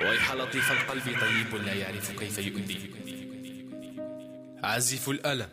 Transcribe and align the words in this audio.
ويح 0.00 0.32
لطيف 0.32 0.72
القلب 0.72 1.20
طيب 1.20 1.54
لا 1.54 1.74
يعرف 1.74 2.18
كيف 2.18 2.38
يؤذي. 2.38 2.90
عازف 4.62 5.08
الألم. 5.08 5.48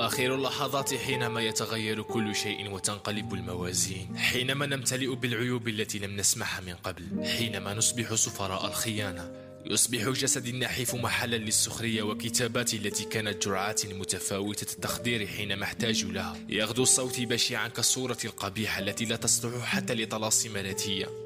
آخر 0.00 0.34
اللحظات 0.34 0.94
حينما 0.94 1.40
يتغير 1.40 2.02
كل 2.02 2.34
شيء 2.34 2.70
وتنقلب 2.70 3.34
الموازين. 3.34 4.16
حينما 4.16 4.66
نمتلئ 4.66 5.14
بالعيوب 5.14 5.68
التي 5.68 5.98
لم 5.98 6.16
نسمعها 6.16 6.60
من 6.60 6.74
قبل. 6.74 7.24
حينما 7.24 7.74
نصبح 7.74 8.14
سفراء 8.14 8.66
الخيانة. 8.66 9.32
يصبح 9.64 10.08
جسدي 10.08 10.50
النحيف 10.50 10.94
محلا 10.94 11.36
للسخرية 11.36 12.02
وكتابات 12.02 12.74
التي 12.74 13.04
كانت 13.04 13.46
جرعات 13.46 13.86
متفاوتة 13.86 14.72
التخدير 14.72 15.26
حينما 15.26 15.64
احتاج 15.64 16.04
لها. 16.04 16.36
يغدو 16.48 16.84
صوتي 16.84 17.26
بشعا 17.26 17.68
كالصورة 17.68 18.18
القبيحة 18.24 18.78
التي 18.80 19.04
لا 19.04 19.16
تصلح 19.16 19.64
حتى 19.64 19.94
لطلاسم 19.94 20.56
راتية 20.56 21.25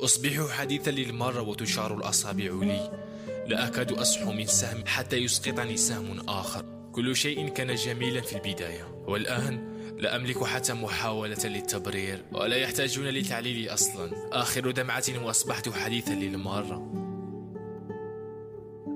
أصبح 0.00 0.50
حديثا 0.50 0.90
للمرة 0.90 1.42
وتشار 1.42 1.96
الأصابع 1.96 2.50
لي. 2.62 3.04
لا 3.46 3.66
أكاد 3.66 3.92
أصحو 3.92 4.32
من 4.32 4.46
سهم 4.46 4.84
حتى 4.86 5.16
يسقطني 5.16 5.76
سهم 5.76 6.28
آخر. 6.28 6.64
كل 6.92 7.16
شيء 7.16 7.48
كان 7.48 7.74
جميلا 7.74 8.20
في 8.20 8.36
البداية. 8.36 9.04
والآن 9.06 9.74
لا 9.98 10.16
أملك 10.16 10.44
حتى 10.44 10.72
محاولة 10.72 11.44
للتبرير. 11.44 12.24
ولا 12.32 12.56
يحتاجون 12.56 13.08
لتعليلي 13.08 13.70
أصلا. 13.70 14.10
آخر 14.32 14.70
دمعة 14.70 15.04
وأصبحت 15.24 15.68
حديثا 15.68 16.12
للمرة 16.12 16.90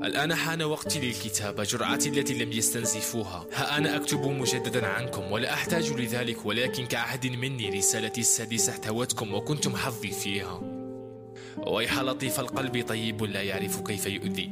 الآن 0.05 0.35
حان 0.35 0.63
وقتي 0.63 1.01
للكتابة. 1.01 1.63
جرعتي 1.63 2.09
التي 2.09 2.35
لم 2.35 2.53
يستنزفوها. 2.53 3.47
ها 3.55 3.79
أنا 3.79 3.97
أكتب 3.97 4.21
مجددا 4.21 4.87
عنكم 4.87 5.33
ولا 5.33 5.55
أحتاج 5.55 5.93
لذلك. 5.93 6.47
ولكن 6.47 6.87
كعهد 6.87 7.27
مني 7.27 7.69
رسالتي 7.69 8.21
السادسة 8.21 8.73
احتوتكم 8.73 9.35
وكنتم 9.35 9.77
حظي 9.77 10.11
فيها. 10.11 10.78
ويح 11.67 11.99
لطيف 11.99 12.41
القلب 12.41 12.89
طيب 12.89 13.23
لا 13.23 13.43
يعرف 13.43 13.81
كيف 13.81 14.07
يؤذي. 14.07 14.51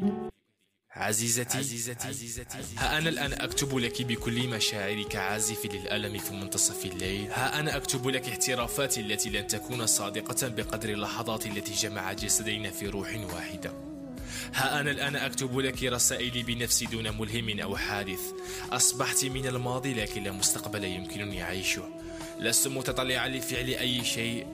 عزيزتي, 0.91 1.59
عزيزتي, 1.59 2.09
عزيزتي. 2.09 2.59
ها 2.77 2.99
أنا 2.99 3.09
الآن 3.09 3.33
أكتب 3.33 3.79
لك 3.79 4.03
بكل 4.03 4.49
مشاعري 4.49 5.05
كعازف 5.05 5.67
للألم 5.67 6.19
في 6.19 6.35
منتصف 6.35 6.87
الليل. 6.87 7.31
ها 7.33 7.61
أنا 7.61 7.77
أكتب 7.77 8.09
لك 8.09 8.29
احترافاتي 8.29 9.01
التي 9.01 9.31
لن 9.31 9.47
تكون 9.47 9.87
صادقة 9.87 10.49
بقدر 10.49 10.89
اللحظات 10.89 11.47
التي 11.47 11.73
جمع 11.73 12.13
جسدين 12.13 12.71
في 12.71 12.87
روح 12.87 13.17
واحدة. 13.35 13.73
ها 14.55 14.81
أنا 14.81 14.91
الآن 14.91 15.17
أكتب 15.17 15.59
لك 15.59 15.83
رسائلي 15.83 16.43
بنفسي 16.43 16.87
دون 16.87 17.19
ملهم 17.19 17.61
أو 17.61 17.77
حادث. 17.77 18.21
أصبحت 18.73 19.25
من 19.25 19.47
الماضي 19.47 19.95
لكن 19.95 20.23
لا 20.23 20.33
مستقبل 20.33 20.85
يمكنني 20.85 21.43
عيشه. 21.43 21.89
لست 22.41 22.69
متطلعا 22.69 23.29
لفعل 23.29 23.69
أي 23.69 24.05
شيء. 24.05 24.47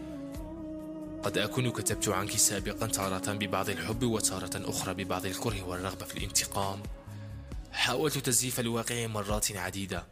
قد 1.23 1.39
أكون 1.39 1.71
كتبت 1.71 2.09
عنك 2.09 2.31
سابقا 2.31 2.87
تارة 2.87 3.33
ببعض 3.33 3.71
الحب 3.71 4.03
وتارة 4.03 4.71
أخرى 4.71 4.95
ببعض 4.95 5.27
الكره 5.27 5.63
والرغبة 5.63 6.05
في 6.05 6.17
الانتقام. 6.17 6.83
حاولت 7.73 8.19
تزييف 8.19 8.61
الواقع 8.61 9.07
مرات 9.07 9.57
عديدة. 9.57 10.07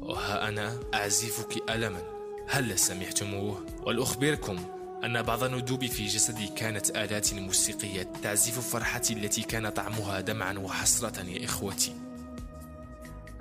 وها 0.00 0.48
أنا 0.48 0.80
أعزفك 0.94 1.70
ألما. 1.70 2.02
هل 2.48 2.78
سمعتموه؟ 2.78 3.66
ولأخبركم 3.82 4.66
أن 5.04 5.22
بعض 5.22 5.44
الندوب 5.44 5.86
في 5.86 6.06
جسدي 6.06 6.48
كانت 6.48 6.90
آلات 6.90 7.34
موسيقية 7.34 8.12
تعزف 8.22 8.70
فرحتي 8.70 9.12
التي 9.12 9.42
كان 9.42 9.68
طعمها 9.68 10.20
دمعا 10.20 10.52
وحسرة 10.58 11.22
يا 11.22 11.44
إخوتي. 11.44 11.94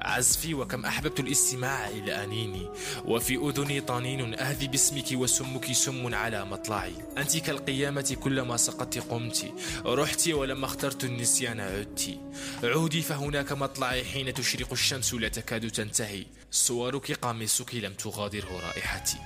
عزفي 0.05 0.53
وكم 0.53 0.85
أحببت 0.85 1.19
الاستماع 1.19 1.89
إلى 1.89 2.23
أنيني. 2.23 2.69
وفي 3.05 3.35
أذني 3.35 3.81
طنين 3.81 4.39
أهذي 4.39 4.67
باسمك 4.67 5.05
وسمك 5.13 5.71
سم 5.71 6.15
على 6.15 6.45
مطلعي. 6.45 6.93
أنت 7.17 7.37
كالقيامة 7.37 8.17
كلما 8.23 8.57
سقطت 8.57 8.97
قمت. 8.97 9.53
رحت 9.85 10.27
ولما 10.27 10.65
اخترت 10.65 11.03
النسيان 11.03 11.59
عدت. 11.59 12.19
عودي 12.63 13.01
فهناك 13.01 13.51
مطلعي 13.51 14.03
حين 14.05 14.33
تشرق 14.33 14.71
الشمس 14.71 15.13
لا 15.13 15.27
تكاد 15.27 15.71
تنتهي. 15.71 16.25
صورك 16.51 17.11
قميصك 17.11 17.75
لم 17.75 17.93
تغادره 17.93 18.59
رائحتي. 18.67 19.17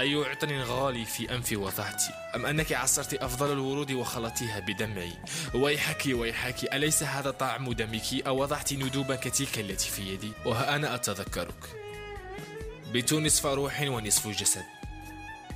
أي 0.00 0.14
عطر 0.14 0.62
غالي 0.62 1.04
في 1.04 1.34
أنفي 1.34 1.56
وضعتي؟ 1.56 2.12
أم 2.34 2.46
أنك 2.46 2.72
عصرت 2.72 3.14
أفضل 3.14 3.52
الورود 3.52 3.92
وخلطتها 3.92 4.60
بدمعي؟ 4.60 5.12
ويحك 5.54 6.02
ويحك 6.06 6.74
أليس 6.74 7.02
هذا 7.02 7.30
طعم 7.30 7.72
دمك؟ 7.72 8.26
أو 8.26 8.42
وضعت 8.42 8.72
ندوبا 8.72 9.16
كتلك 9.16 9.58
التي 9.58 9.90
في 9.90 10.02
يدي؟ 10.02 10.32
وها 10.44 10.76
أنا 10.76 10.94
أتذكرك. 10.94 11.64
بت 12.92 13.12
نصف 13.12 13.46
روح 13.46 13.80
ونصف 13.80 14.28
جسد. 14.28 14.64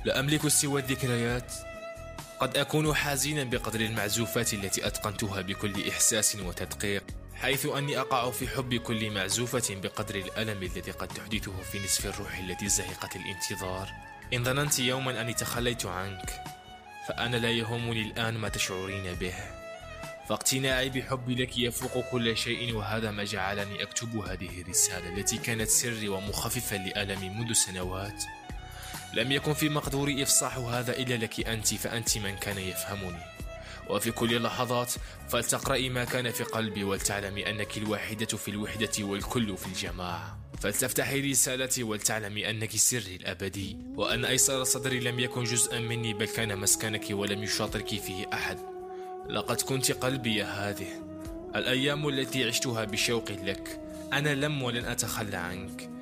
لا 0.05 0.19
أملك 0.19 0.47
سوى 0.47 0.81
الذكريات. 0.81 1.53
قد 2.39 2.57
أكون 2.57 2.95
حزينا 2.95 3.43
بقدر 3.43 3.79
المعزوفات 3.79 4.53
التي 4.53 4.87
أتقنتها 4.87 5.41
بكل 5.41 5.89
إحساس 5.89 6.35
وتدقيق 6.35 7.03
حيث 7.35 7.65
أني 7.65 7.99
أقع 7.99 8.31
في 8.31 8.47
حب 8.47 8.75
كل 8.75 9.09
معزوفة 9.09 9.75
بقدر 9.75 10.15
الألم 10.15 10.63
الذي 10.63 10.91
قد 10.91 11.07
تحدثه 11.07 11.61
في 11.71 11.79
نصف 11.79 12.05
الروح 12.05 12.37
التي 12.37 12.69
زهقت 12.69 13.15
الانتظار. 13.15 14.14
إن 14.33 14.43
ظننت 14.43 14.79
يوما 14.79 15.21
أني 15.21 15.33
تخليت 15.33 15.85
عنك 15.85 16.43
فأنا 17.07 17.37
لا 17.37 17.51
يهمني 17.51 18.01
الآن 18.01 18.33
ما 18.33 18.49
تشعرين 18.49 19.13
به. 19.13 19.33
فاقتناعي 20.29 20.89
بحبي 20.89 21.35
لك 21.35 21.57
يفوق 21.57 22.05
كل 22.11 22.37
شيء 22.37 22.75
وهذا 22.75 23.11
ما 23.11 23.23
جعلني 23.23 23.83
أكتب 23.83 24.17
هذه 24.17 24.61
الرسالة 24.61 25.17
التي 25.17 25.37
كانت 25.37 25.69
سري 25.69 26.09
ومخففة 26.09 26.77
لألمي 26.77 27.29
منذ 27.29 27.53
سنوات. 27.53 28.23
لم 29.13 29.31
يكن 29.31 29.53
في 29.53 29.69
مقدوري 29.69 30.23
إفصاح 30.23 30.57
هذا 30.57 30.97
إلا 30.97 31.15
لك 31.15 31.47
أنت 31.47 31.73
فأنت 31.73 32.17
من 32.17 32.35
كان 32.35 32.57
يفهمني. 32.57 33.21
وفي 33.89 34.11
كل 34.11 34.35
اللحظات 34.35 34.93
فلتقرأي 35.29 35.89
ما 35.89 36.03
كان 36.05 36.31
في 36.31 36.43
قلبي 36.43 36.83
ولتعلمي 36.83 37.49
أنك 37.49 37.77
الواحدة 37.77 38.37
في 38.37 38.47
الوحدة 38.47 38.91
والكل 38.99 39.57
في 39.57 39.67
الجماعة. 39.67 40.44
فلتفتحي 40.65 41.31
رسالتي 41.31 41.83
ولتعلمي 41.83 42.49
أنك 42.49 42.75
سري 42.75 43.15
الأبدي 43.15 43.77
وأن 43.95 44.25
أيسر 44.25 44.63
صدري 44.63 44.99
لم 44.99 45.19
يكن 45.19 45.43
جزءا 45.43 45.79
مني 45.79 46.13
بل 46.13 46.25
كان 46.25 46.57
مسكنك 46.57 47.05
ولم 47.11 47.43
يشاطرك 47.43 47.87
فيه 47.87 48.25
أحد. 48.33 48.57
لقد 49.29 49.61
كنت 49.61 49.91
قلبي 49.91 50.43
هذه 50.43 50.87
الأيام 51.55 52.09
التي 52.09 52.43
عشتها 52.43 52.83
بشوق 52.83 53.31
لك 53.31 53.81
أنا 54.13 54.35
لم 54.35 54.63
ولن 54.63 54.85
أتخلى 54.85 55.37
عنك. 55.37 55.94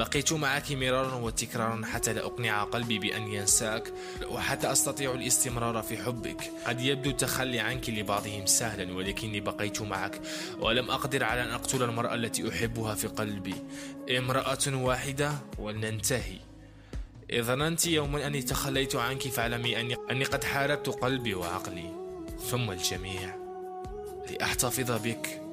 بقيت 0.00 0.32
معك 0.32 0.72
مرارا 0.72 1.14
وتكرارا 1.14 1.82
حتى 1.86 2.12
لا 2.12 2.26
أقنع 2.26 2.64
قلبي 2.64 2.98
بأن 2.98 3.22
ينساك 3.22 3.92
وحتى 4.30 4.72
أستطيع 4.72 5.14
الاستمرار 5.14 5.82
في 5.82 5.96
حبك. 5.96 6.50
قد 6.66 6.80
يبدو 6.80 7.10
التخلي 7.10 7.60
عنك 7.60 7.90
لبعضهم 7.90 8.46
سهلا 8.46 8.94
ولكني 8.94 9.40
بقيت 9.40 9.82
معك 9.82 10.20
ولم 10.60 10.90
أقدر 10.90 11.24
على 11.24 11.42
أن 11.42 11.50
أقتل 11.50 11.82
المرأة 11.82 12.14
التي 12.14 12.48
أحبها 12.48 12.94
في 12.94 13.06
قلبي. 13.06 13.54
امرأة 14.18 14.66
واحدة 14.66 15.32
ولننتهي. 15.58 16.38
إذا 17.30 17.42
ظننت 17.42 17.86
يوما 17.86 18.26
أني 18.26 18.42
تخليت 18.42 18.96
عنك 18.96 19.22
فاعلمي 19.22 19.80
أني, 19.80 19.96
أني 20.10 20.24
قد 20.24 20.44
حاربت 20.44 20.88
قلبي 20.88 21.34
وعقلي. 21.34 21.92
ثم 22.50 22.70
الجميع 22.70 23.34
لأحتفظ 24.30 24.90
بك. 24.90 25.49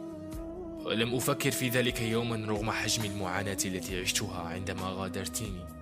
ولم 0.88 1.16
أفكر 1.16 1.52
في 1.52 1.70
ذلك 1.70 2.02
يوما 2.02 2.46
رغم 2.48 2.72
حجم 2.72 3.06
المعاناة 3.06 3.58
التي 3.66 4.02
عشتها 4.02 4.42
عندما 4.42 4.84
غادرتيني 4.84 5.77